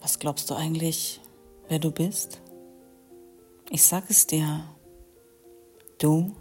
Was 0.00 0.18
glaubst 0.18 0.48
du 0.48 0.54
eigentlich, 0.54 1.20
wer 1.68 1.78
du 1.78 1.90
bist? 1.90 2.40
Ich 3.68 3.82
sag 3.82 4.08
es 4.08 4.26
dir. 4.26 4.64
Du, 5.98 6.34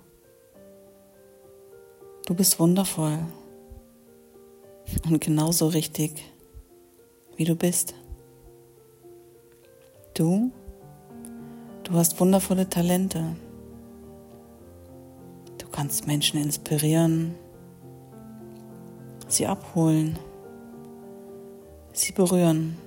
du 2.25 2.33
bist 2.33 2.57
wundervoll 2.57 3.19
und 5.03 5.19
genauso 5.19 5.67
richtig, 5.67 6.23
wie 7.35 7.43
du 7.43 7.55
bist. 7.55 7.93
Du, 10.13 10.51
du 11.83 11.93
hast 11.93 12.17
wundervolle 12.19 12.69
Talente. 12.69 13.35
Du 15.57 15.67
kannst 15.67 16.07
Menschen 16.07 16.41
inspirieren, 16.41 17.35
sie 19.27 19.45
abholen, 19.45 20.17
sie 21.91 22.13
berühren. 22.13 22.77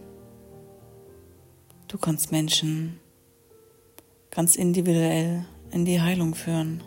Du 1.92 1.98
kannst 1.98 2.32
Menschen 2.32 2.98
ganz 4.30 4.56
individuell 4.56 5.44
in 5.72 5.84
die 5.84 6.00
Heilung 6.00 6.34
führen. 6.34 6.82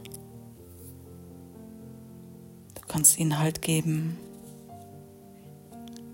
Du 2.74 2.82
kannst 2.88 3.20
ihnen 3.20 3.38
Halt 3.38 3.62
geben, 3.62 4.18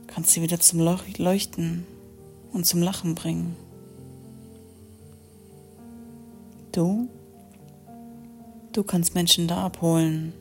kannst 0.07 0.31
sie 0.31 0.41
wieder 0.41 0.59
zum 0.59 0.81
Leuchten 0.81 1.87
und 2.51 2.65
zum 2.65 2.81
Lachen 2.81 3.15
bringen. 3.15 3.55
Du, 6.73 7.07
du 8.73 8.83
kannst 8.83 9.15
Menschen 9.15 9.47
da 9.47 9.67
abholen, 9.67 10.33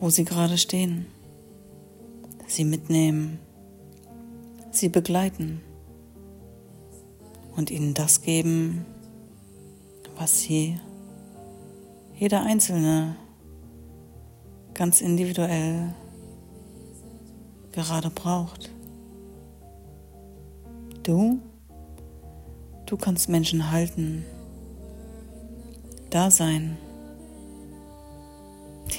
wo 0.00 0.10
sie 0.10 0.26
gerade 0.26 0.58
stehen, 0.58 1.06
sie 2.46 2.66
mitnehmen, 2.66 3.38
sie 4.70 4.90
begleiten 4.90 5.62
und 7.56 7.70
ihnen 7.70 7.94
das 7.94 8.22
geben, 8.22 8.84
was 10.16 10.40
sie, 10.40 10.78
jeder 12.16 12.42
Einzelne, 12.42 13.16
ganz 14.74 15.00
individuell 15.00 15.94
gerade 17.72 18.10
braucht. 18.10 18.70
Du, 21.02 21.40
du 22.86 22.96
kannst 22.96 23.28
Menschen 23.28 23.70
halten, 23.70 24.24
da 26.10 26.30
sein, 26.30 26.76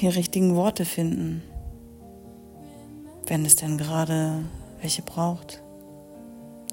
die 0.00 0.08
richtigen 0.08 0.54
Worte 0.54 0.84
finden, 0.84 1.42
wenn 3.26 3.44
es 3.44 3.56
denn 3.56 3.78
gerade 3.78 4.44
welche 4.80 5.02
braucht. 5.02 5.62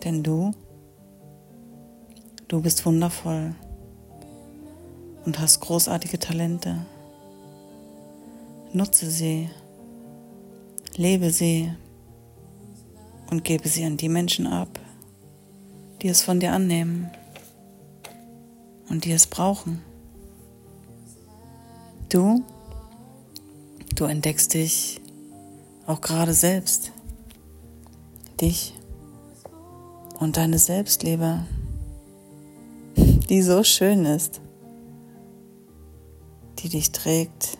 Denn 0.03 0.23
du, 0.23 0.51
du 2.53 2.61
bist 2.61 2.85
wundervoll 2.85 3.55
und 5.25 5.39
hast 5.39 5.59
großartige 5.61 6.19
Talente. 6.19 6.85
Nutze 8.73 9.09
sie, 9.09 9.49
lebe 10.95 11.31
sie 11.31 11.73
und 13.31 13.43
gebe 13.43 13.67
sie 13.67 13.85
an 13.85 13.97
die 13.97 14.07
Menschen 14.07 14.45
ab, 14.45 14.79
die 16.03 16.09
es 16.09 16.21
von 16.21 16.39
dir 16.39 16.51
annehmen 16.51 17.09
und 18.87 19.05
die 19.05 19.13
es 19.13 19.25
brauchen. 19.25 19.81
Du, 22.09 22.43
du 23.95 24.05
entdeckst 24.05 24.53
dich 24.53 25.01
auch 25.87 26.01
gerade 26.01 26.35
selbst, 26.35 26.91
dich 28.39 28.75
und 30.19 30.37
deine 30.37 30.59
Selbstliebe, 30.59 31.47
die 33.29 33.41
so 33.41 33.63
schön 33.63 34.05
ist 34.05 34.41
die 36.63 36.69
dich 36.69 36.91
trägt, 36.91 37.57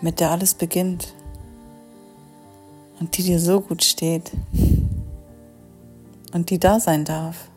mit 0.00 0.18
der 0.18 0.32
alles 0.32 0.54
beginnt 0.54 1.14
und 2.98 3.16
die 3.16 3.22
dir 3.22 3.38
so 3.38 3.60
gut 3.60 3.84
steht 3.84 4.32
und 6.32 6.50
die 6.50 6.58
da 6.58 6.80
sein 6.80 7.04
darf. 7.04 7.48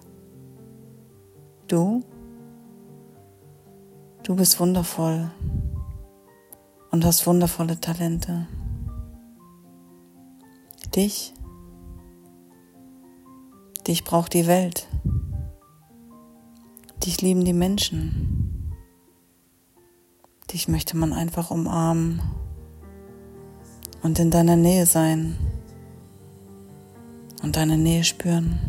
Du, 1.67 2.03
du 4.21 4.35
bist 4.35 4.59
wundervoll 4.59 5.31
und 6.91 7.03
hast 7.03 7.25
wundervolle 7.25 7.81
Talente. 7.81 8.47
Dich, 10.95 11.33
dich 13.87 14.03
braucht 14.03 14.33
die 14.33 14.45
Welt. 14.45 14.87
Dich 17.05 17.21
lieben 17.21 17.45
die 17.45 17.53
Menschen. 17.53 18.73
Dich 20.51 20.67
möchte 20.67 20.97
man 20.97 21.13
einfach 21.13 21.51
umarmen 21.51 22.19
und 24.01 24.17
in 24.17 24.31
deiner 24.31 24.55
Nähe 24.55 24.87
sein 24.87 25.37
und 27.43 27.57
deine 27.57 27.77
Nähe 27.77 28.03
spüren. 28.03 28.59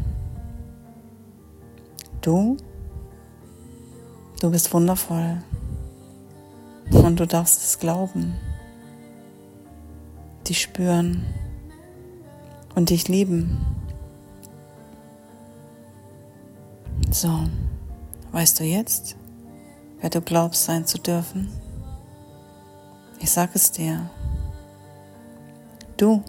Du, 2.21 2.59
du 4.41 4.51
bist 4.51 4.71
wundervoll 4.75 5.43
und 6.91 7.19
du 7.19 7.27
darfst 7.27 7.63
es 7.63 7.79
glauben, 7.79 8.35
dich 10.47 10.61
spüren 10.61 11.25
und 12.75 12.91
dich 12.91 13.09
lieben. 13.09 13.65
So, 17.11 17.47
weißt 18.33 18.61
du 18.61 18.65
jetzt, 18.65 19.17
wer 20.01 20.11
du 20.11 20.21
glaubst 20.21 20.65
sein 20.65 20.87
zu 20.87 20.99
dürfen? 20.99 21.51
Ich 23.21 23.31
sag 23.31 23.55
es 23.55 23.71
dir. 23.73 24.11
Du 25.97 26.23